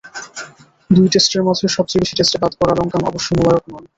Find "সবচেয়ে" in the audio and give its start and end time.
1.77-2.01